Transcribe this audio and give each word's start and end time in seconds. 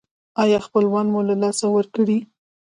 ایا 0.41 0.59
خپلوان 0.67 1.05
مو 1.13 1.21
له 1.29 1.35
لاسه 1.43 1.65
ورکړي؟ 1.75 2.17